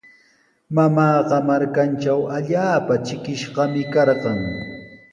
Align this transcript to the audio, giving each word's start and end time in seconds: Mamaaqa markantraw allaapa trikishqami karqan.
Mamaaqa 0.75 1.37
markantraw 1.49 2.21
allaapa 2.37 2.93
trikishqami 3.05 3.81
karqan. 3.93 4.39